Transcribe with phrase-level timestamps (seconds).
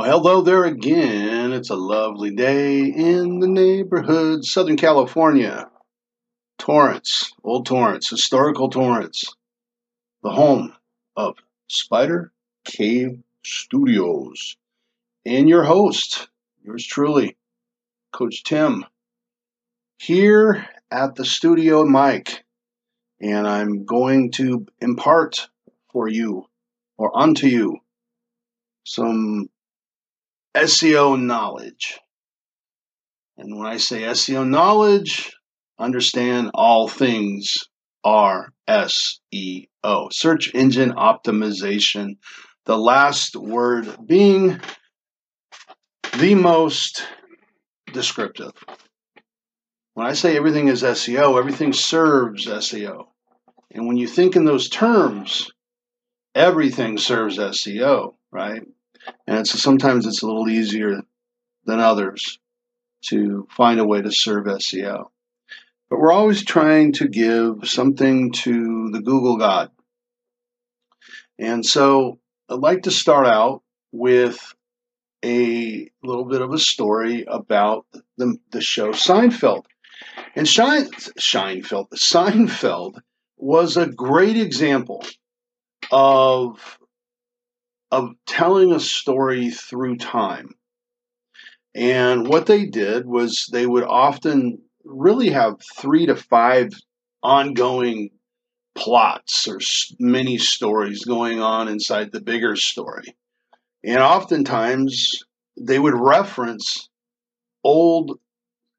[0.00, 1.52] Well, hello there again.
[1.52, 5.68] It's a lovely day in the neighborhood, Southern California.
[6.56, 9.36] Torrance, Old Torrance, historical Torrance,
[10.22, 10.74] the home
[11.16, 11.34] of
[11.68, 12.32] Spider
[12.64, 14.56] Cave Studios.
[15.26, 16.28] And your host,
[16.64, 17.36] yours truly,
[18.10, 18.86] Coach Tim,
[19.98, 22.42] here at the studio mic.
[23.20, 25.50] And I'm going to impart
[25.92, 26.46] for you
[26.96, 27.80] or unto you
[28.86, 29.50] some
[30.54, 31.98] SEO knowledge.
[33.36, 35.32] And when I say SEO knowledge,
[35.78, 37.56] understand all things
[38.04, 42.16] are SEO, search engine optimization.
[42.66, 44.60] The last word being
[46.18, 47.06] the most
[47.92, 48.52] descriptive.
[49.94, 53.06] When I say everything is SEO, everything serves SEO.
[53.70, 55.50] And when you think in those terms,
[56.34, 58.62] everything serves SEO, right?
[59.26, 61.00] And so sometimes it's a little easier
[61.64, 62.38] than others
[63.06, 65.06] to find a way to serve SEO.
[65.88, 69.70] But we're always trying to give something to the Google God.
[71.38, 74.54] And so I'd like to start out with
[75.24, 79.64] a little bit of a story about the, the show Seinfeld.
[80.34, 80.86] And Schein,
[81.18, 83.00] Seinfeld, Seinfeld
[83.36, 85.04] was a great example
[85.90, 86.78] of
[87.90, 90.54] of telling a story through time.
[91.74, 96.70] And what they did was they would often really have three to five
[97.22, 98.10] ongoing
[98.74, 99.60] plots or
[99.98, 103.16] mini stories going on inside the bigger story.
[103.84, 105.22] And oftentimes
[105.58, 106.88] they would reference
[107.62, 108.18] old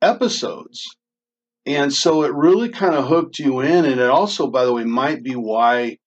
[0.02, 0.96] episodes.
[1.66, 3.86] And so it really kind of hooked you in.
[3.86, 5.98] And it also, by the way, might be why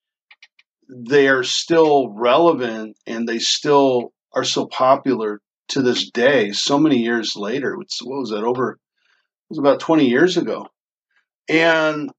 [0.89, 6.99] they are still relevant and they still are so popular to this day, so many
[6.99, 7.77] years later.
[7.81, 8.79] It's, what was that, over, it
[9.49, 10.67] was about 20 years ago.
[11.49, 12.11] And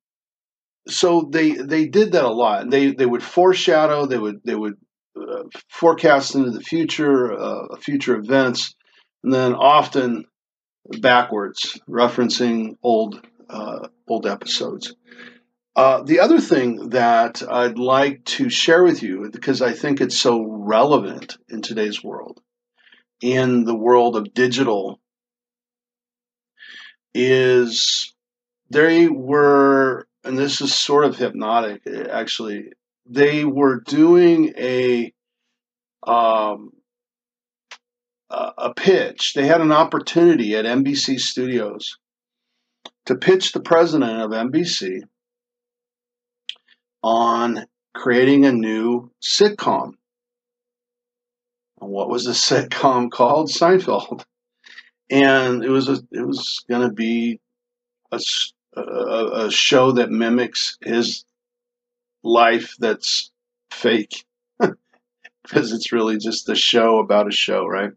[0.88, 2.70] so they they did that a lot.
[2.70, 4.76] They they would foreshadow, they would they would
[5.20, 8.76] uh, forecast into the future, uh, future events,
[9.24, 10.26] and then often
[11.02, 14.94] backwards, referencing old uh, old episodes.
[15.76, 20.18] Uh, the other thing that I'd like to share with you, because I think it's
[20.18, 22.40] so relevant in today's world,
[23.22, 25.02] in the world of digital,
[27.14, 28.14] is
[28.70, 32.72] they were, and this is sort of hypnotic actually,
[33.06, 35.14] they were doing a
[36.08, 36.72] um,
[38.30, 39.34] a pitch.
[39.34, 41.98] They had an opportunity at NBC Studios
[43.06, 45.02] to pitch the president of NBC
[47.06, 49.92] on creating a new sitcom.
[51.80, 53.52] And What was the sitcom called?
[53.52, 54.26] Seinfeld.
[55.12, 57.40] And it was a, it was going to be
[58.12, 58.20] a,
[58.76, 61.24] a, a show that mimics his
[62.24, 63.30] life that's
[63.70, 64.26] fake
[64.60, 67.92] because it's really just a show about a show, right?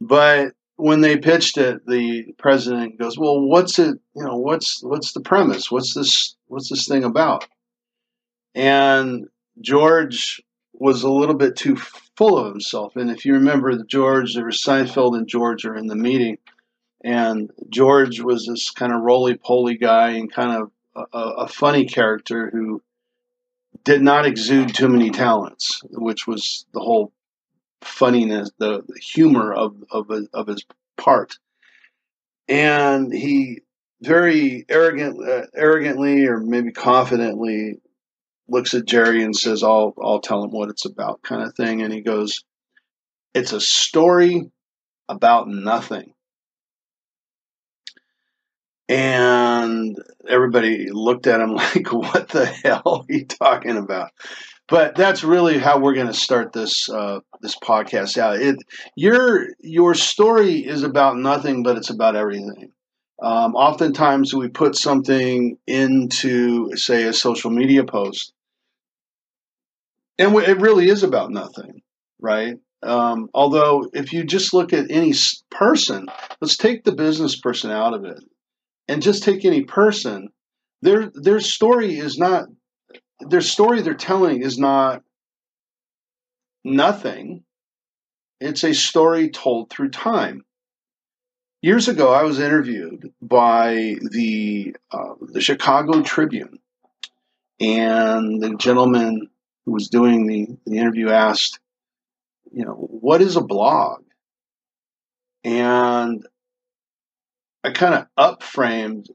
[0.00, 3.96] But when they pitched it, the president goes, "Well, what's it?
[4.16, 5.70] You know, what's what's the premise?
[5.70, 6.34] What's this?
[6.48, 7.46] What's this thing about?"
[8.54, 9.28] And
[9.60, 10.40] George
[10.72, 11.76] was a little bit too
[12.16, 12.96] full of himself.
[12.96, 16.38] And if you remember, George, there was Seinfeld and George are in the meeting,
[17.02, 21.86] and George was this kind of roly poly guy and kind of a, a, funny
[21.86, 22.82] character who
[23.84, 27.12] did not exude too many talents, which was the whole
[27.80, 30.64] funniness, the, the humor of, of, of his
[30.98, 31.38] part.
[32.48, 33.62] And he
[34.02, 37.80] very arrogant, uh, arrogantly or maybe confidently
[38.50, 41.82] looks at Jerry and says, "I'll I'll tell him what it's about," kind of thing.
[41.82, 42.44] And he goes,
[43.34, 44.50] "It's a story
[45.08, 46.14] about nothing."
[48.88, 49.96] And
[50.28, 54.10] everybody looked at him like, "What the hell are you talking about?"
[54.68, 58.40] But that's really how we're going to start this uh, this podcast out.
[58.40, 58.56] It,
[58.96, 62.72] your your story is about nothing, but it's about everything.
[63.22, 68.32] Um, oftentimes, we put something into, say, a social media post,
[70.20, 71.80] and it really is about nothing,
[72.20, 72.56] right?
[72.82, 75.14] Um, although, if you just look at any
[75.50, 76.06] person,
[76.40, 78.22] let's take the business person out of it,
[78.86, 80.28] and just take any person,
[80.82, 82.44] their their story is not
[83.20, 85.02] their story they're telling is not
[86.64, 87.42] nothing.
[88.40, 90.44] It's a story told through time.
[91.62, 96.58] Years ago, I was interviewed by the uh, the Chicago Tribune,
[97.58, 99.30] and the gentleman
[99.70, 101.60] who was doing the, the interview asked,
[102.52, 104.02] you know, what is a blog?
[105.44, 106.26] And
[107.62, 109.06] I kind of upframed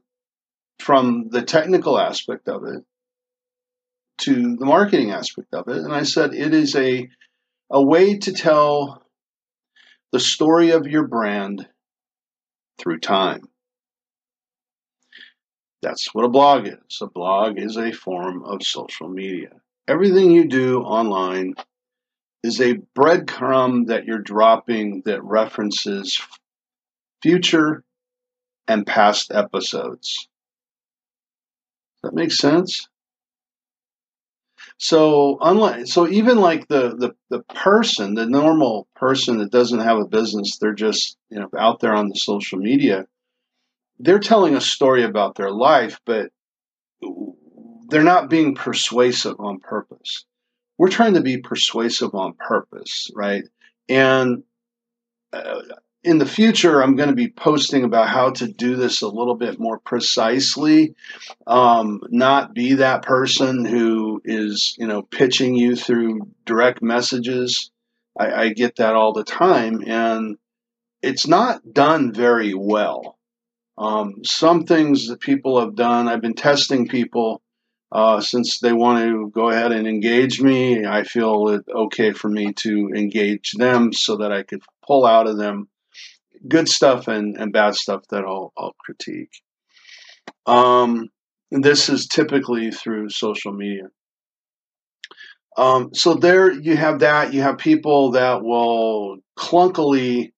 [0.78, 2.82] from the technical aspect of it
[4.22, 5.76] to the marketing aspect of it.
[5.76, 7.06] And I said it is a,
[7.70, 9.02] a way to tell
[10.12, 11.68] the story of your brand
[12.78, 13.42] through time.
[15.82, 16.98] That's what a blog is.
[17.02, 19.50] A blog is a form of social media.
[19.88, 21.54] Everything you do online
[22.42, 26.20] is a breadcrumb that you're dropping that references
[27.22, 27.84] future
[28.66, 30.28] and past episodes.
[32.02, 32.88] Does that make sense?
[34.78, 39.98] So unlike so even like the, the the person, the normal person that doesn't have
[39.98, 43.06] a business, they're just you know out there on the social media.
[43.98, 46.30] They're telling a story about their life, but
[47.88, 50.24] they're not being persuasive on purpose.
[50.78, 53.44] We're trying to be persuasive on purpose, right?
[53.88, 54.42] And
[55.32, 55.62] uh,
[56.04, 59.34] in the future, I'm going to be posting about how to do this a little
[59.34, 60.94] bit more precisely.
[61.46, 67.70] Um, not be that person who is, you know, pitching you through direct messages.
[68.18, 70.36] I, I get that all the time, and
[71.02, 73.18] it's not done very well.
[73.78, 77.42] Um, some things that people have done, I've been testing people
[77.92, 80.84] uh, since they want to go ahead and engage me.
[80.84, 85.28] I feel it okay for me to engage them so that I could pull out
[85.28, 85.68] of them
[86.48, 89.42] good stuff and, and bad stuff that I'll, I'll critique.
[90.46, 91.08] Um,
[91.50, 93.88] this is typically through social media.
[95.56, 97.32] Um, so there you have that.
[97.32, 100.32] You have people that will clunkily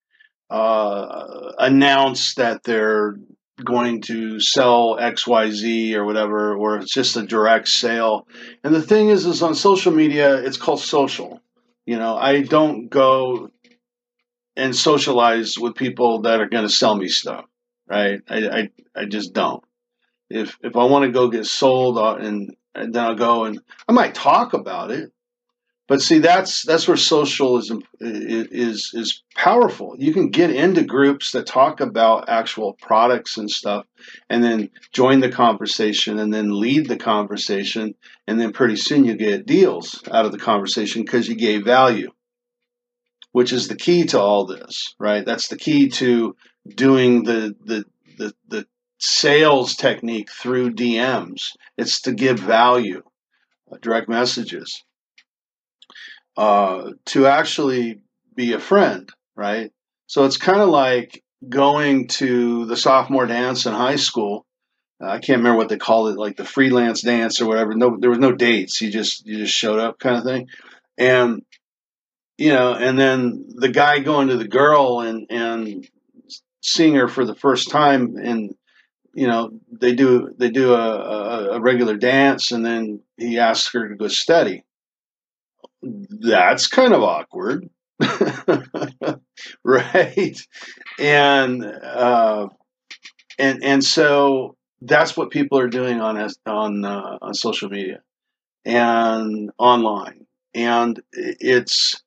[0.51, 3.17] uh, announce that they're
[3.65, 8.27] going to sell XYZ or whatever, or it's just a direct sale.
[8.65, 11.41] And the thing is, is on social media, it's called social.
[11.87, 13.51] You know, I don't go
[14.57, 17.45] and socialize with people that are going to sell me stuff,
[17.89, 18.21] right?
[18.29, 19.63] I, I, I just don't.
[20.29, 23.61] If if I want to go get sold, uh, and, and then I'll go and
[23.89, 25.11] I might talk about it,
[25.89, 29.97] but see that's that's where socialism is is powerful.
[29.99, 33.87] You can get into groups that talk about actual products and stuff,
[34.31, 37.95] and then join the conversation, and then lead the conversation,
[38.27, 42.11] and then pretty soon you get deals out of the conversation because you gave value
[43.33, 45.25] which is the key to all this, right?
[45.25, 46.35] That's the key to
[46.67, 47.85] doing the the
[48.17, 48.67] the, the
[48.99, 51.53] sales technique through DMs.
[51.77, 53.03] It's to give value,
[53.71, 54.83] uh, direct messages,
[56.39, 58.01] uh, to actually
[58.37, 59.73] be a friend, right?
[60.07, 64.47] So it's kind of like going to the sophomore dance in high school.
[65.01, 67.75] I can't remember what they called it, like the freelance dance or whatever.
[67.75, 68.81] No, there was no dates.
[68.81, 70.47] You just you just showed up, kind of thing.
[70.97, 71.43] And
[72.37, 75.89] you know, and then the guy going to the girl and and
[76.63, 78.55] seeing her for the first time, and
[79.13, 83.73] you know, they do they do a, a, a regular dance, and then he asks
[83.73, 84.63] her to go steady.
[85.83, 87.69] That's kind of awkward,
[89.65, 90.37] right?
[90.99, 92.49] And uh,
[93.39, 96.17] and and so that's what people are doing on
[96.47, 98.03] on uh, on social media
[98.65, 102.03] and online, and it's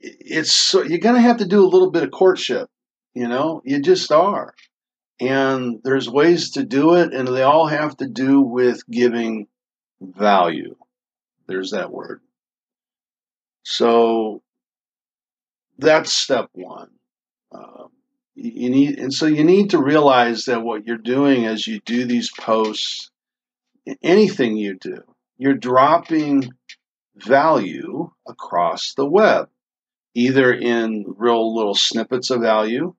[0.00, 2.68] it's so you're going to have to do a little bit of courtship.
[3.14, 4.54] You know, you just are.
[5.20, 9.46] And there's ways to do it, and they all have to do with giving
[10.00, 10.74] value.
[11.46, 12.20] There's that word.
[13.62, 14.42] So
[15.78, 16.90] that's step one.
[17.52, 17.88] Um,
[18.34, 22.04] you need, and so you need to realize that what you're doing as you do
[22.04, 23.10] these posts,
[24.02, 25.02] anything you do,
[25.36, 26.50] you're dropping
[27.16, 29.48] value across the web
[30.14, 32.94] either in real little snippets of value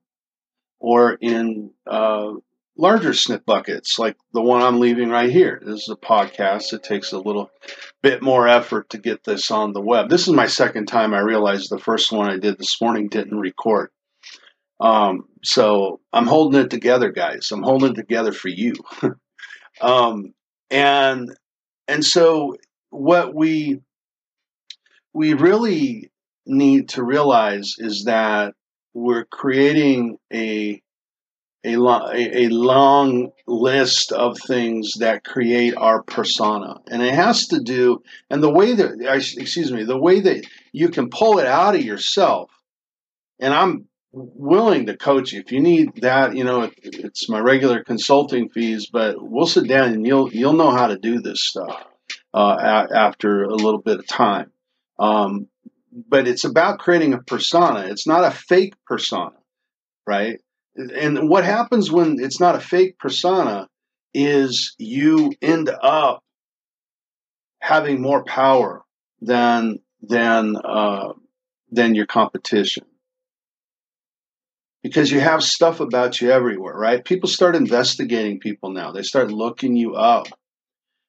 [0.80, 2.32] or in uh,
[2.76, 5.60] larger snip buckets like the one I'm leaving right here.
[5.64, 6.72] This is a podcast.
[6.72, 7.50] It takes a little
[8.02, 10.08] bit more effort to get this on the web.
[10.08, 13.38] This is my second time I realized the first one I did this morning didn't
[13.38, 13.90] record.
[14.80, 17.50] Um, so I'm holding it together, guys.
[17.52, 18.74] I'm holding it together for you.
[19.80, 20.34] um,
[20.70, 21.30] and
[21.86, 22.56] and so
[22.90, 23.80] what we
[25.12, 26.10] we really
[26.46, 28.54] need to realize is that
[28.94, 30.82] we're creating a
[31.64, 37.60] a, lo- a, long list of things that create our persona and it has to
[37.60, 39.00] do and the way that
[39.38, 42.50] excuse me the way that you can pull it out of yourself
[43.40, 47.82] and i'm willing to coach you if you need that you know it's my regular
[47.82, 51.84] consulting fees but we'll sit down and you'll you'll know how to do this stuff
[52.32, 54.50] uh, after a little bit of time
[54.98, 55.48] um,
[55.94, 57.86] but it's about creating a persona.
[57.88, 59.36] It's not a fake persona.
[60.06, 60.40] right?
[60.76, 63.68] And what happens when it's not a fake persona
[64.12, 66.22] is you end up
[67.60, 68.82] having more power
[69.20, 71.12] than than uh,
[71.70, 72.84] than your competition
[74.84, 77.02] because you have stuff about you everywhere, right?
[77.02, 78.92] People start investigating people now.
[78.92, 80.26] They start looking you up.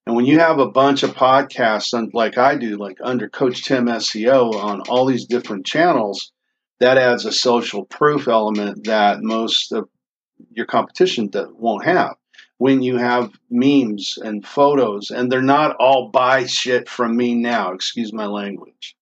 [0.07, 3.87] And when you have a bunch of podcasts, like I do, like under Coach Tim
[3.87, 6.31] SEO on all these different channels,
[6.79, 9.87] that adds a social proof element that most of
[10.51, 12.15] your competition won't have.
[12.57, 17.73] When you have memes and photos, and they're not all buy shit from me now,
[17.73, 18.95] excuse my language.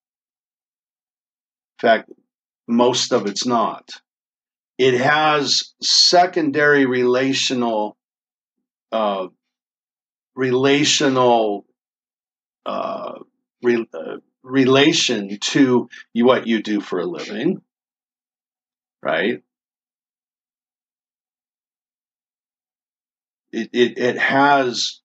[1.77, 2.09] In fact,
[2.67, 3.89] most of it's not.
[4.77, 7.95] It has secondary relational
[8.91, 9.27] uh,
[10.35, 11.65] relational
[12.65, 13.19] uh,
[13.61, 17.61] re, uh, relation to what you do for a living,
[19.01, 19.41] right?
[23.51, 25.01] It, it, it has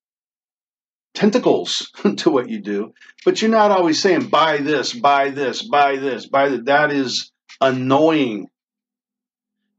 [1.14, 2.92] tentacles to what you do,
[3.24, 6.64] but you're not always saying, buy this, buy this, buy this, buy that.
[6.66, 7.30] That is
[7.60, 8.48] annoying.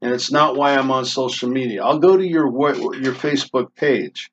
[0.02, 1.84] And it's not why I'm on social media.
[1.84, 2.48] I'll go to your
[2.96, 4.32] your Facebook page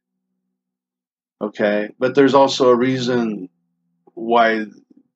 [1.41, 1.91] Okay.
[1.99, 3.49] But there's also a reason
[4.15, 4.65] why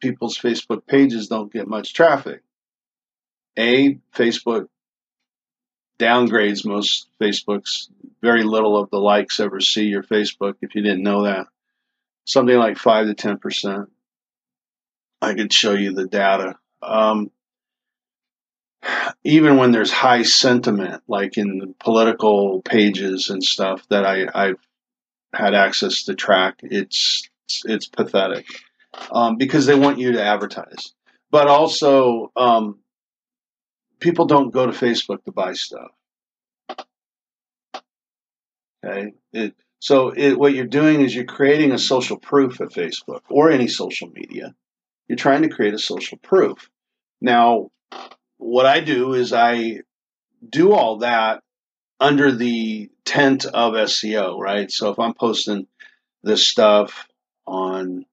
[0.01, 2.43] people's Facebook pages don't get much traffic.
[3.59, 4.69] A, Facebook
[5.99, 7.89] downgrades most Facebooks.
[8.23, 11.47] Very little of the likes ever see your Facebook if you didn't know that.
[12.27, 13.87] Something like 5 to 10%.
[15.23, 16.57] I could show you the data.
[16.83, 17.31] Um,
[19.25, 24.61] even when there's high sentiment, like in political pages and stuff that I, I've
[25.35, 28.47] had access to track, it's it's, it's pathetic
[29.11, 30.93] um, because they want you to advertise.
[31.31, 32.81] But also, um,
[34.01, 35.91] people don't go to Facebook to buy stuff.
[38.85, 43.21] Okay, it, so it, what you're doing is you're creating a social proof at Facebook
[43.29, 44.55] or any social media.
[45.07, 46.71] You're trying to create a social proof.
[47.21, 47.71] Now,
[48.39, 49.81] what I do is I
[50.49, 51.43] do all that
[51.99, 54.71] under the tent of SEO, right?
[54.71, 55.67] So if I'm posting
[56.23, 57.07] this stuff
[57.47, 58.07] on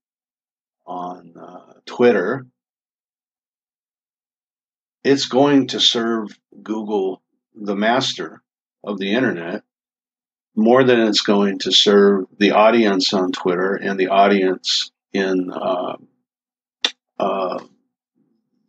[0.88, 2.48] on uh, Twitter,
[5.04, 7.22] it's going to serve Google,
[7.54, 8.42] the master
[8.84, 9.64] of the internet,
[10.56, 15.98] more than it's going to serve the audience on Twitter and the audience in uh,
[17.20, 17.60] uh,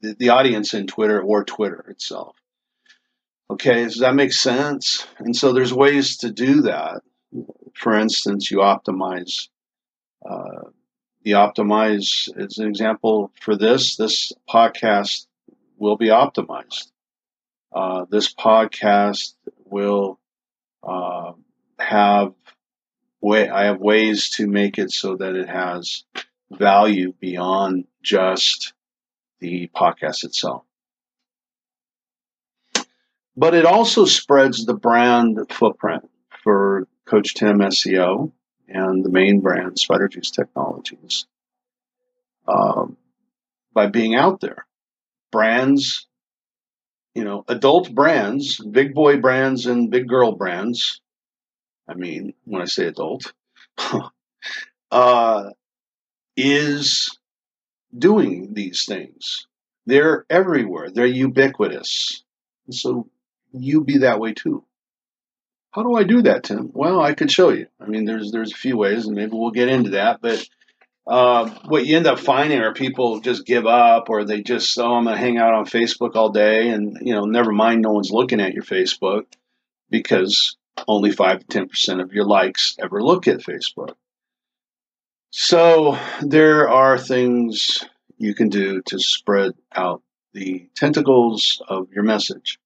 [0.03, 2.37] the, the audience in Twitter or Twitter itself.
[3.51, 5.07] Okay, does that make sense?
[5.19, 7.01] And so there's ways to do that.
[7.75, 9.49] For instance, you optimize.
[10.29, 10.71] Uh,
[11.23, 13.97] the optimize is an example for this.
[13.97, 15.27] This podcast
[15.77, 16.91] will be optimized.
[17.73, 19.35] Uh, this podcast
[19.65, 20.19] will
[20.83, 21.33] uh,
[21.79, 22.33] have
[23.21, 23.49] way.
[23.49, 26.05] I have ways to make it so that it has
[26.51, 28.73] value beyond just
[29.41, 30.65] the podcast itself
[33.39, 36.11] but it also spreads the brand footprint
[36.43, 38.33] for Coach Tim SEO
[38.69, 41.27] and the main brand, Spider Juice Technologies,
[42.47, 42.97] um,
[43.73, 44.67] by being out there.
[45.31, 46.07] Brands,
[47.15, 51.01] you know, adult brands, big boy brands, and big girl brands.
[51.87, 53.33] I mean, when I say adult,
[54.91, 55.51] uh,
[56.37, 57.19] is
[57.97, 59.47] doing these things.
[59.87, 60.91] They're everywhere.
[60.91, 62.23] They're ubiquitous.
[62.71, 63.09] so
[63.53, 64.65] you be that way too.
[65.71, 66.71] How do I do that, Tim?
[66.73, 67.67] Well, I could show you.
[67.81, 70.21] I mean, there's there's a few ways, and maybe we'll get into that.
[70.23, 70.47] But
[71.07, 74.95] uh, what you end up finding are people just give up, or they just oh,
[74.95, 78.11] I'm gonna hang out on Facebook all day, and you know, never mind, no one's
[78.11, 79.25] looking at your Facebook
[79.91, 80.57] because
[80.87, 83.95] only five to ten percent of your likes ever look at Facebook.
[85.31, 87.85] So there are things
[88.17, 92.59] you can do to spread out the tentacles of your message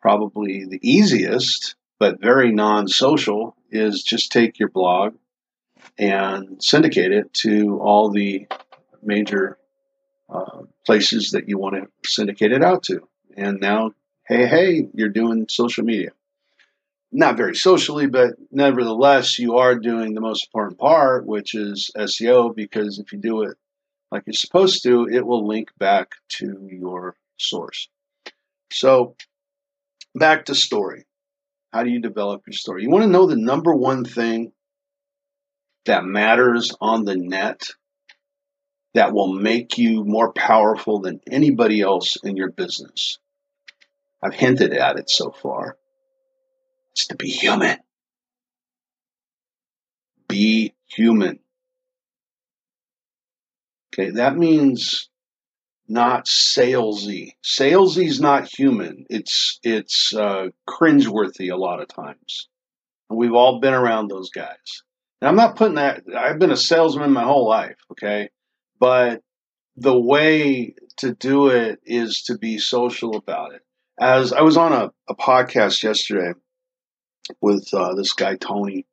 [0.00, 5.14] probably the easiest, but very non social, is just take your blog
[5.98, 8.46] and syndicate it to all the
[9.02, 9.58] major
[10.28, 13.06] uh, places that you want to syndicate it out to.
[13.36, 13.92] And now,
[14.26, 16.10] hey, hey, you're doing social media.
[17.10, 22.54] Not very socially, but nevertheless, you are doing the most important part, which is SEO,
[22.54, 23.56] because if you do it
[24.10, 27.88] like you're supposed to, it will link back to your source.
[28.70, 29.16] So
[30.14, 31.06] back to story.
[31.72, 32.82] How do you develop your story?
[32.82, 34.52] You want to know the number one thing
[35.84, 37.62] that matters on the net
[38.94, 43.18] that will make you more powerful than anybody else in your business.
[44.22, 45.76] I've hinted at it so far.
[46.92, 47.78] It's to be human.
[50.26, 51.38] Be human.
[53.94, 55.07] Okay, that means
[55.88, 57.32] not salesy.
[57.42, 59.06] Salesy is not human.
[59.08, 62.48] It's it's uh, cringeworthy a lot of times.
[63.08, 64.82] And we've all been around those guys.
[65.20, 66.02] And I'm not putting that.
[66.16, 67.78] I've been a salesman my whole life.
[67.92, 68.28] Okay,
[68.78, 69.22] but
[69.76, 73.62] the way to do it is to be social about it.
[74.00, 76.32] As I was on a, a podcast yesterday
[77.40, 78.86] with uh, this guy Tony,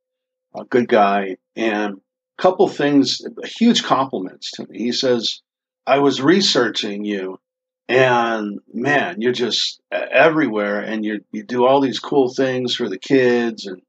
[0.56, 4.80] a good guy, and a couple things, huge compliments to me.
[4.80, 5.42] He says,
[5.88, 7.40] "I was researching you,
[7.88, 12.98] and man, you're just everywhere, and you you do all these cool things for the
[12.98, 13.82] kids, and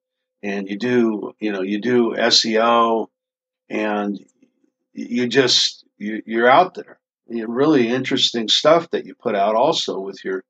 [0.43, 3.09] and you do you know you do SEO,
[3.71, 4.19] and
[4.93, 6.99] you just you, you're out there.
[7.29, 10.45] You really interesting stuff that you put out also with your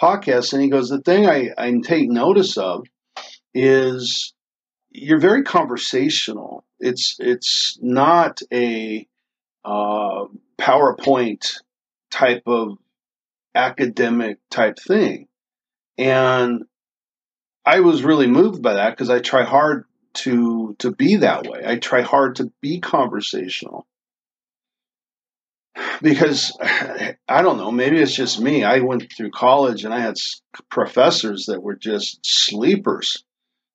[0.00, 2.86] podcast." And he goes, "The thing I I take notice of
[3.54, 4.32] is."
[4.94, 6.66] You're very conversational.
[6.78, 9.08] It's it's not a
[9.64, 10.26] uh,
[10.62, 11.60] PowerPoint
[12.12, 12.78] type of
[13.54, 15.26] academic type thing.
[15.98, 16.62] And
[17.66, 21.62] I was really moved by that because I try hard to to be that way.
[21.66, 23.86] I try hard to be conversational.
[26.00, 28.62] Because I don't know, maybe it's just me.
[28.62, 30.14] I went through college and I had
[30.70, 33.24] professors that were just sleepers.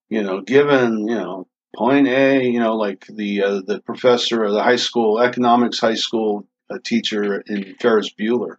[0.10, 4.54] You know, given, you know, point A, you know, like the uh, the professor of
[4.54, 8.58] the high school economics high school uh, teacher in Ferris Bueller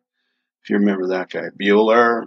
[0.68, 2.26] if you remember that guy, Bueller,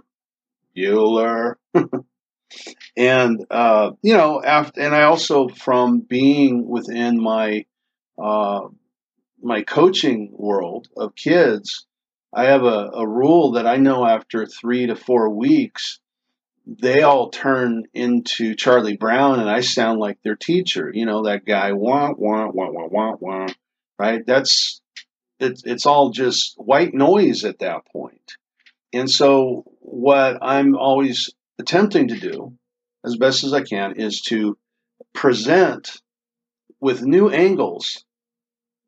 [0.76, 1.54] Bueller.
[2.96, 7.66] and uh, you know, after, and I also from being within my
[8.20, 8.62] uh,
[9.40, 11.86] my coaching world of kids,
[12.32, 16.00] I have a, a rule that I know after three to four weeks,
[16.66, 20.90] they all turn into Charlie Brown, and I sound like their teacher.
[20.92, 23.46] You know, that guy, wah wah wah wah wah wah.
[24.00, 24.26] Right?
[24.26, 24.81] That's
[25.42, 28.36] it's it's all just white noise at that point.
[28.92, 32.54] And so, what I'm always attempting to do,
[33.04, 34.58] as best as I can, is to
[35.12, 36.00] present
[36.80, 38.04] with new angles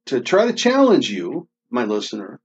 [0.07, 2.40] to try to challenge you, my listener,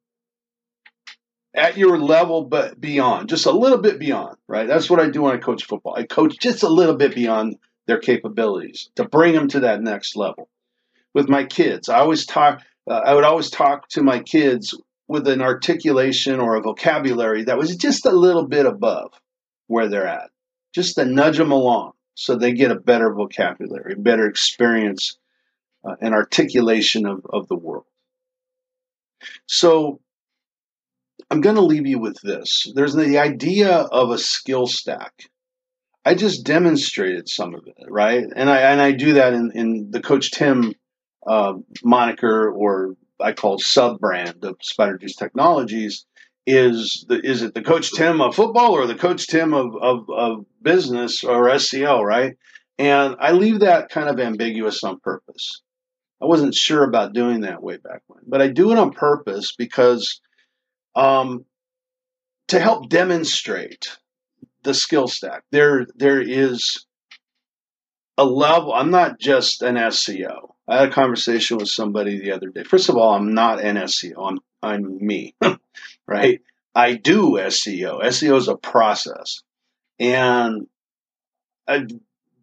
[1.54, 4.67] at your level, but beyond, just a little bit beyond, right?
[4.67, 5.95] That's what I do when I coach football.
[5.95, 10.15] I coach just a little bit beyond their capabilities to bring them to that next
[10.15, 10.48] level.
[11.13, 14.75] With my kids, I always talk, uh, I would always talk to my kids
[15.08, 19.12] with an articulation or a vocabulary that was just a little bit above
[19.67, 20.30] where they're at,
[20.73, 25.17] just to nudge them along so they get a better vocabulary, better experience
[25.88, 27.86] uh, and articulation of, of the world.
[29.45, 30.02] So
[31.30, 32.71] I'm going to leave you with this.
[32.73, 35.13] There's the idea of a skill stack.
[36.06, 38.25] I just demonstrated some of it, right?
[38.36, 40.73] And I and I do that in, in the Coach Tim
[41.29, 46.05] uh, moniker or I call sub brand of Spider Juice Technologies
[46.47, 50.09] is the is it the Coach Tim of football or the Coach Tim of, of,
[50.09, 52.35] of business or SEO, right?
[52.79, 55.61] And I leave that kind of ambiguous on purpose.
[56.21, 59.53] I wasn't sure about doing that way back when, but I do it on purpose
[59.55, 60.19] because
[60.95, 61.45] um,
[62.47, 63.97] to help demonstrate
[64.63, 65.43] the skill stack.
[65.51, 66.85] There, there is
[68.19, 68.73] a level.
[68.73, 70.49] I'm not just an SEO.
[70.67, 72.63] I had a conversation with somebody the other day.
[72.63, 74.27] First of all, I'm not an SEO.
[74.27, 75.36] I'm I'm me,
[76.08, 76.41] right?
[76.75, 78.03] I do SEO.
[78.03, 79.41] SEO is a process,
[79.99, 80.67] and
[81.65, 81.88] I've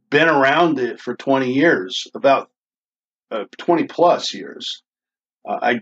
[0.09, 2.51] been around it for 20 years, about
[3.31, 4.83] uh, 20 plus years.
[5.47, 5.81] Uh, I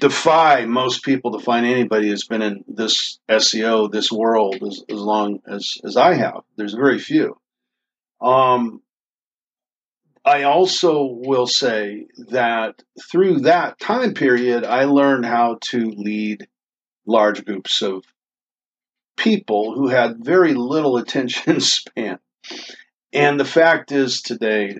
[0.00, 4.98] defy most people to find anybody that's been in this SEO, this world, as, as
[4.98, 6.42] long as, as I have.
[6.56, 7.36] There's very few.
[8.20, 8.80] Um,
[10.24, 16.48] I also will say that through that time period, I learned how to lead
[17.06, 18.04] large groups of
[19.16, 22.18] people who had very little attention span.
[23.12, 24.78] And the fact is, today,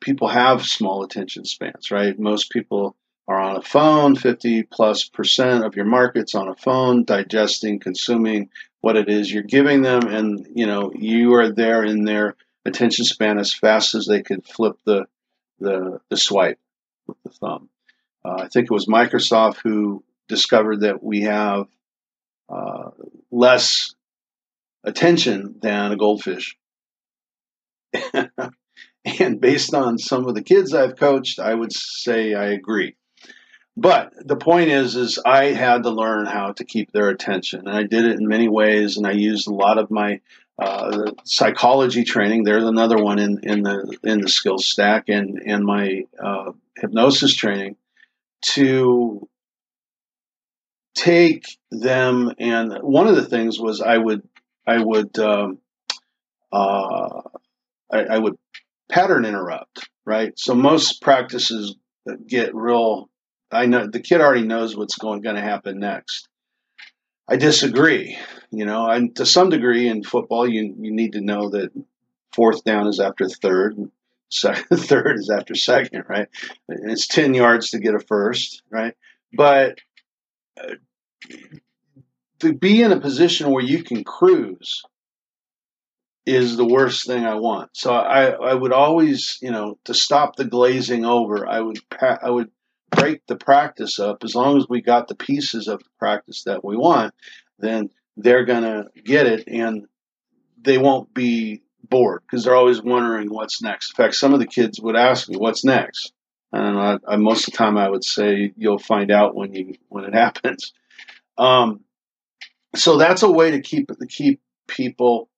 [0.00, 2.18] people have small attention spans, right?
[2.18, 2.96] Most people
[3.28, 8.50] are on a phone, 50 plus percent of your market's on a phone, digesting, consuming
[8.80, 10.06] what it is you're giving them.
[10.06, 14.46] And, you know, you are there in their attention span as fast as they could
[14.46, 15.06] flip the
[15.58, 16.58] the, the swipe
[17.06, 17.70] with the thumb.
[18.24, 21.66] Uh, I think it was Microsoft who discovered that we have
[22.48, 22.90] uh,
[23.30, 23.94] less
[24.84, 26.56] attention than a goldfish.
[29.04, 32.96] and based on some of the kids I've coached, I would say I agree.
[33.76, 37.76] but the point is, is I had to learn how to keep their attention, and
[37.76, 40.20] I did it in many ways, and I used a lot of my
[40.58, 42.44] uh, psychology training.
[42.44, 47.34] There's another one in, in the in the skills stack, and and my uh, hypnosis
[47.34, 47.76] training
[48.54, 49.28] to
[50.94, 52.32] take them.
[52.38, 54.22] And one of the things was I would
[54.66, 55.58] I would um,
[56.52, 57.22] uh,
[57.90, 58.36] I, I would
[58.90, 60.32] pattern interrupt, right?
[60.38, 61.76] So most practices
[62.28, 63.10] get real
[63.50, 66.28] I know the kid already knows what's going going to happen next.
[67.28, 68.18] I disagree.
[68.56, 71.72] You know, and to some degree in football, you you need to know that
[72.32, 73.76] fourth down is after third,
[74.30, 76.28] second, third is after second, right?
[76.66, 78.94] It's ten yards to get a first, right?
[79.30, 79.80] But
[80.58, 80.76] uh,
[82.38, 84.82] to be in a position where you can cruise
[86.24, 87.76] is the worst thing I want.
[87.76, 92.30] So I I would always, you know, to stop the glazing over, I would I
[92.30, 92.50] would
[92.90, 96.64] break the practice up, as long as we got the pieces of the practice that
[96.64, 97.12] we want,
[97.58, 99.86] then they're going to get it and
[100.60, 103.92] they won't be bored because they're always wondering what's next.
[103.92, 106.12] In fact, some of the kids would ask me, "What's next?"
[106.52, 109.74] And I, I, most of the time, I would say, "You'll find out when you
[109.88, 110.72] when it happens."
[111.38, 111.80] Um,
[112.74, 115.28] so that's a way to keep to keep people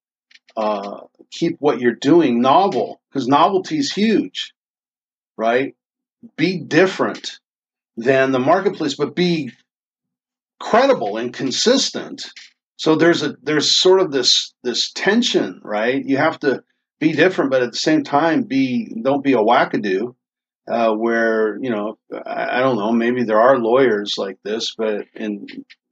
[0.56, 4.54] uh, keep what you're doing novel because novelty is huge,
[5.36, 5.74] right?
[6.36, 7.38] be different
[7.96, 9.52] than the marketplace, but be
[10.60, 12.30] credible and consistent.
[12.78, 16.02] So there's a there's sort of this this tension, right?
[16.02, 16.62] You have to
[17.00, 20.14] be different, but at the same time, be don't be a wackadoo.
[20.70, 25.06] Uh, where you know, I, I, don't know, maybe there are lawyers like this, but
[25.14, 25.48] and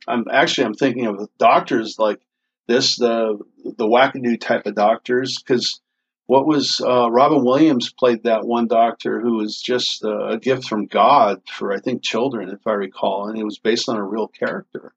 [0.07, 2.21] I'm actually I'm thinking of doctors like
[2.69, 5.81] this, the the wackadoo type of doctors, because
[6.27, 10.69] what was uh, Robin Williams played that one doctor who was just uh, a gift
[10.69, 14.05] from God for I think children, if I recall, and it was based on a
[14.05, 14.93] real character.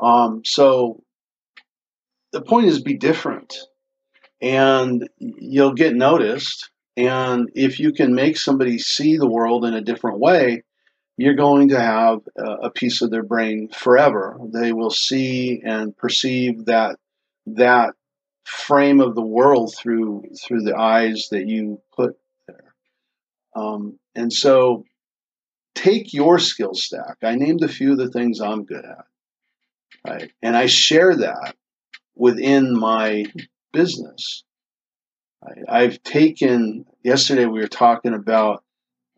[0.00, 1.02] Um, so
[2.32, 3.56] the point is be different,
[4.40, 6.70] and you'll get noticed.
[6.96, 10.64] And if you can make somebody see the world in a different way,
[11.16, 14.38] you're going to have a piece of their brain forever.
[14.52, 16.96] They will see and perceive that
[17.46, 17.94] that
[18.44, 22.74] frame of the world through through the eyes that you put there.
[23.54, 24.84] Um, and so
[25.74, 27.16] take your skill stack.
[27.22, 29.04] I named a few of the things I'm good at.
[30.06, 30.30] Right.
[30.42, 31.56] And I share that
[32.18, 33.24] within my
[33.72, 34.44] business.
[35.68, 38.64] I, have taken yesterday we were talking about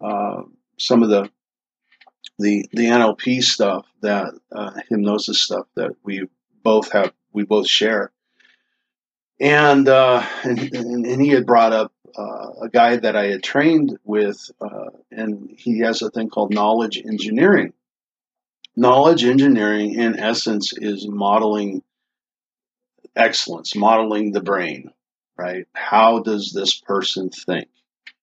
[0.01, 0.43] uh,
[0.79, 1.31] some of the
[2.39, 6.27] the the NLP stuff that uh, hypnosis stuff that we
[6.63, 8.13] both have we both share
[9.41, 13.99] and uh, and, and, he had brought up uh, a guy that I had trained
[14.05, 17.73] with, uh, and he has a thing called knowledge engineering.
[18.77, 21.83] Knowledge engineering, in essence, is modeling
[23.17, 24.91] excellence, modeling the brain.
[25.37, 25.67] Right?
[25.73, 27.69] How does this person think?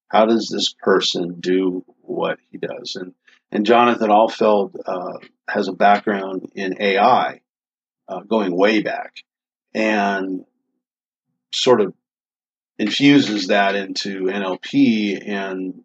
[0.09, 2.95] How does this person do what he does?
[2.95, 3.13] And
[3.51, 5.19] and Jonathan Altfeld uh,
[5.49, 7.41] has a background in AI,
[8.07, 9.15] uh, going way back,
[9.73, 10.45] and
[11.53, 11.93] sort of
[12.77, 15.83] infuses that into NLP and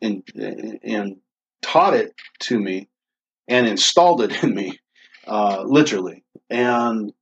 [0.00, 0.22] and
[0.82, 1.16] and
[1.62, 2.88] taught it to me
[3.48, 4.78] and installed it in me,
[5.26, 6.24] uh, literally.
[6.50, 7.12] And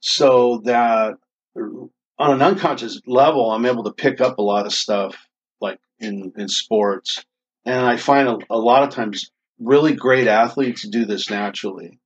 [0.00, 1.14] so that
[1.52, 5.16] on an unconscious level, I'm able to pick up a lot of stuff
[5.60, 7.24] like in, in sports.
[7.64, 11.98] And I find a, a lot of times really great athletes do this naturally.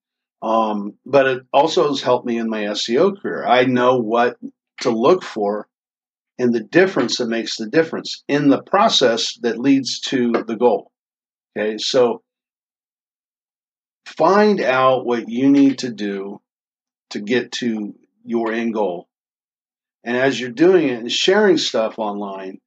[0.42, 3.46] Um, but it also has helped me in my SEO career.
[3.46, 4.37] I know what
[4.83, 5.68] to look for
[6.38, 10.90] and the difference that makes the difference in the process that leads to the goal.
[11.57, 12.22] Okay, so
[14.07, 16.40] find out what you need to do
[17.14, 19.09] to get to your end goal.
[20.05, 22.59] And as you're doing it and sharing stuff online,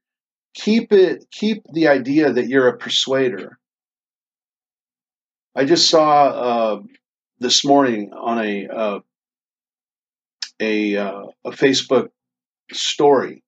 [0.53, 3.59] keep it keep the idea that you're a persuader.
[5.55, 6.81] I just saw uh,
[7.39, 8.99] this morning on a uh,
[10.59, 12.09] a, uh, a Facebook
[12.71, 13.43] story.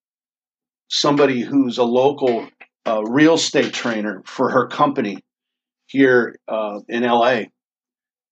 [0.90, 2.48] Somebody who's a local
[2.86, 5.24] uh, real estate trainer for her company
[5.88, 7.44] here uh, in LA,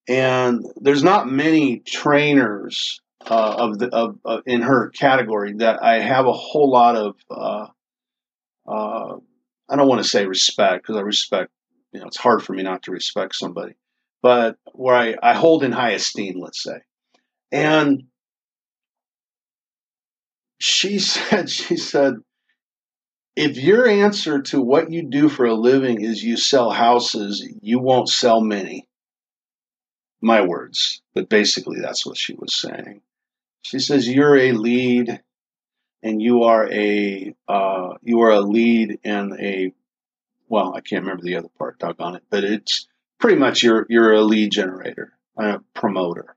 [0.07, 5.99] and there's not many trainers uh, of the of, uh, in her category that I
[5.99, 7.15] have a whole lot of.
[7.29, 7.67] Uh,
[9.69, 11.51] I don't want to say respect because I respect.
[11.91, 13.75] You know, it's hard for me not to respect somebody,
[14.21, 16.79] but where I, I hold in high esteem, let's say,
[17.51, 18.03] and
[20.59, 22.15] she said, she said,
[23.35, 27.79] if your answer to what you do for a living is you sell houses, you
[27.79, 28.86] won't sell many.
[30.21, 33.01] My words, but basically that's what she was saying.
[33.61, 35.21] She says you're a lead,
[36.01, 39.73] and you are a uh, you are a lead and a
[40.49, 42.87] well, I can't remember the other part, doggone it, but it's
[43.19, 46.35] pretty much you're you're a lead generator, a promoter.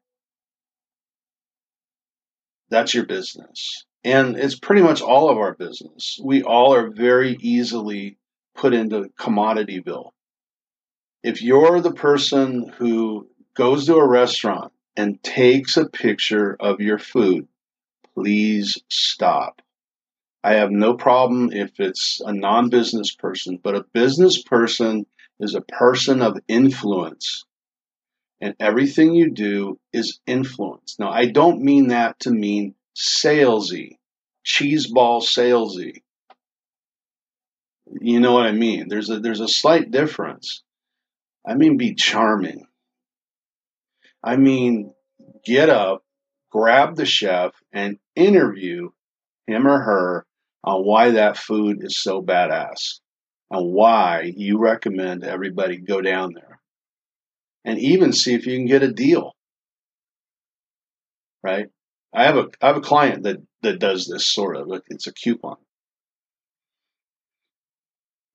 [2.69, 3.85] That's your business.
[4.05, 6.19] And it's pretty much all of our business.
[6.23, 8.17] We all are very easily
[8.55, 10.15] put into commodity bill.
[11.23, 16.99] If you're the person who goes to a restaurant and takes a picture of your
[16.99, 17.49] food,
[18.15, 19.63] please stop.
[20.43, 25.07] I have no problem if it's a non business person, but a business person
[25.39, 27.45] is a person of influence.
[28.41, 30.97] And everything you do is influence.
[30.99, 33.99] Now, I don't mean that to mean salesy,
[34.47, 36.03] cheeseball salesy.
[38.01, 38.89] You know what I mean?
[38.89, 40.63] There's a there's a slight difference.
[41.47, 42.67] I mean be charming.
[44.23, 44.93] I mean
[45.45, 46.03] get up,
[46.51, 48.91] grab the chef and interview
[49.47, 50.27] him or her
[50.65, 53.01] on why that food is so badass
[53.51, 56.61] and why you recommend everybody go down there.
[57.65, 59.33] And even see if you can get a deal.
[61.43, 61.67] Right?
[62.15, 64.67] I have a I have a client that that does this sort of.
[64.67, 65.57] Look it's a coupon.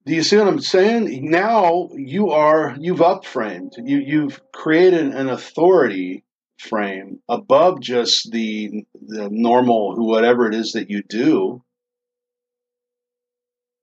[0.06, 1.32] Do you see what I'm saying?
[1.32, 3.72] Now you are you've upframed.
[3.84, 6.24] You you've created an authority
[6.60, 11.63] frame above just the the normal who whatever it is that you do.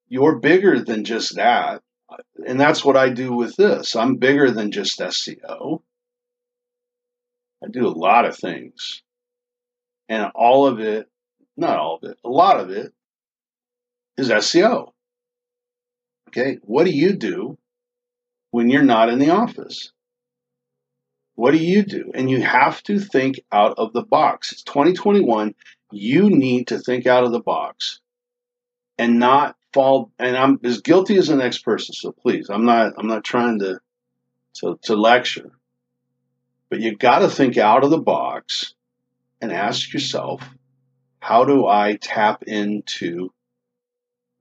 [0.09, 1.83] You're bigger than just that.
[2.47, 3.97] And that's what I do with this.
[3.97, 5.81] I'm bigger than just SEO.
[7.65, 9.03] I do a lot of things.
[10.09, 11.09] And all of it,
[11.57, 12.93] not all of it, a lot of it
[14.19, 14.93] is SEO.
[16.35, 17.59] Okay, what do you do
[18.53, 19.93] when you're not in the office?
[21.35, 22.11] What do you do?
[22.15, 24.53] And you have to think out of the box.
[24.53, 25.55] It's 2021.
[25.91, 28.01] You need to think out of the box
[28.97, 30.11] and not fall.
[30.19, 31.95] And I'm as guilty as the next person.
[31.95, 32.95] So please, I'm not.
[32.97, 33.81] I'm not trying to
[34.57, 35.51] to, to lecture,
[36.71, 38.75] but you've got to think out of the box
[39.43, 40.43] and ask yourself,
[41.21, 43.33] how do I tap into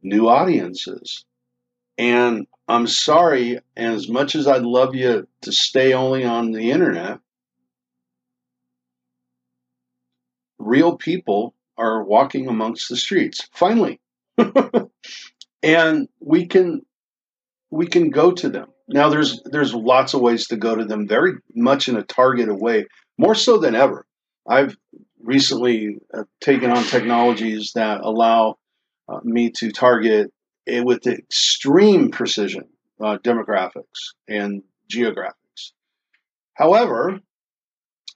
[0.01, 1.25] new audiences?
[1.97, 7.19] And I'm sorry, as much as I'd love you to stay only on the internet,
[10.57, 13.47] real people are walking amongst the streets.
[13.53, 13.99] Finally.
[15.63, 16.81] and we can
[17.69, 18.67] we can go to them.
[18.87, 22.59] Now there's there's lots of ways to go to them very much in a targeted
[22.59, 22.85] way,
[23.17, 24.05] more so than ever.
[24.47, 24.75] I've
[25.21, 28.57] recently uh, taken on technologies that allow
[29.07, 30.31] uh, me to target
[30.65, 32.67] it with extreme precision
[32.99, 35.71] uh, demographics and geographics.
[36.53, 37.19] However,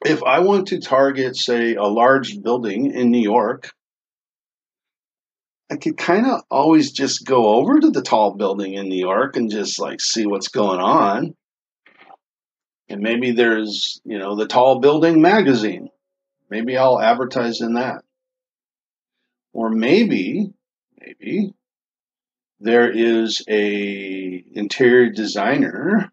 [0.05, 3.71] if I want to target, say, a large building in New York,
[5.71, 9.36] I could kind of always just go over to the tall building in New York
[9.36, 11.36] and just like see what's going on.
[12.88, 15.89] And maybe there's, you know, the tall building magazine
[16.49, 18.03] Maybe I'll advertise in that.
[19.53, 20.53] Or maybe,
[20.99, 21.53] maybe
[22.65, 26.12] there is a interior designer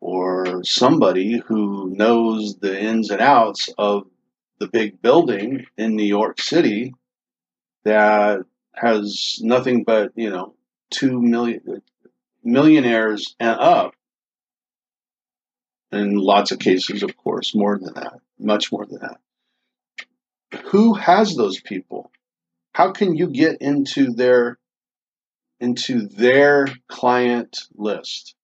[0.00, 4.06] or somebody who knows the ins and outs of
[4.58, 6.94] the big building in New York City
[7.84, 10.54] that has nothing but, you know,
[10.90, 11.80] 2 million
[12.42, 13.94] millionaires and up.
[15.90, 19.20] In lots of cases, of course, more than that much more than that.
[20.66, 22.10] Who has those people?
[22.72, 24.58] How can you get into their
[25.64, 28.34] into their client list?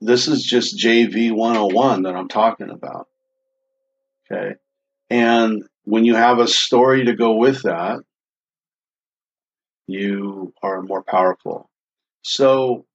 [0.00, 3.08] This is just JV 101 that I'm talking about.
[4.30, 4.54] Okay.
[5.10, 8.00] And when you have a story to go with that,
[9.88, 11.68] you are more powerful.
[12.22, 12.86] So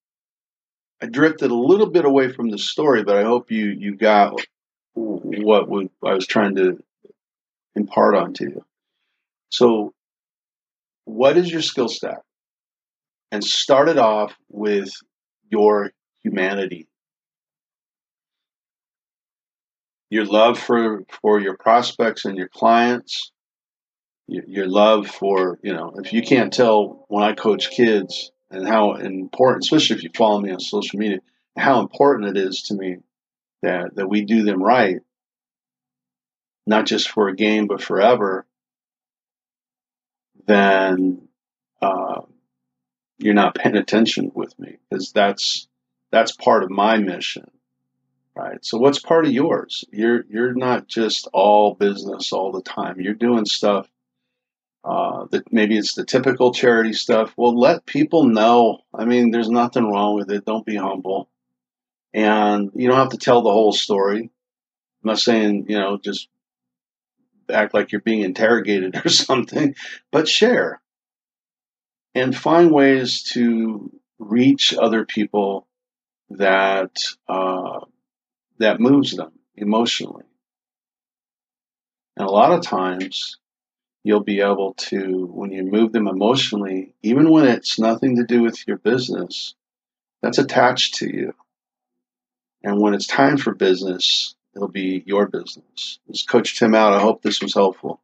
[1.02, 4.40] I drifted a little bit away from the story, but I hope you you got
[4.94, 6.82] what I was trying to
[7.76, 8.66] impart onto you.
[9.50, 9.94] So,
[11.06, 12.20] what is your skill stack?
[13.32, 14.92] And start it off with
[15.50, 15.92] your
[16.24, 16.88] humanity,
[20.10, 23.32] your love for for your prospects and your clients,
[24.28, 25.94] your, your love for you know.
[25.98, 30.40] If you can't tell when I coach kids and how important, especially if you follow
[30.40, 31.20] me on social media,
[31.58, 32.98] how important it is to me
[33.62, 34.98] that, that we do them right,
[36.68, 38.46] not just for a game, but forever,
[40.48, 41.28] then
[41.82, 42.22] uh,
[43.18, 45.68] you're not paying attention with me because that's
[46.12, 47.50] that's part of my mission
[48.36, 48.64] right?
[48.64, 49.86] So what's part of yours?
[49.92, 53.00] You're you're not just all business all the time.
[53.00, 53.88] You're doing stuff
[54.84, 57.34] uh, that maybe it's the typical charity stuff.
[57.38, 58.80] Well let people know.
[58.94, 60.46] I mean there's nothing wrong with it.
[60.46, 61.30] Don't be humble.
[62.14, 64.24] And you don't have to tell the whole story.
[64.24, 66.28] I'm not saying you know just
[67.52, 69.76] act like you're being interrogated or something
[70.12, 70.82] but share
[72.16, 75.68] and find ways to reach other people
[76.30, 76.96] that
[77.28, 77.82] uh,
[78.58, 80.24] that moves them emotionally.
[82.18, 83.38] And a lot of times,
[84.04, 88.42] you'll be able to, when you move them emotionally, even when it's nothing to do
[88.42, 89.56] with your business,
[90.22, 91.34] that's attached to you.
[92.64, 96.00] And when it's time for business, it'll be your business.
[96.08, 96.94] This is Coach Tim out.
[96.94, 98.02] I hope this was helpful.